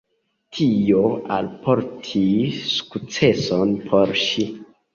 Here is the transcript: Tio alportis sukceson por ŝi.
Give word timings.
Tio 0.59 1.01
alportis 1.35 2.65
sukceson 2.73 3.79
por 3.87 4.17
ŝi. 4.27 4.51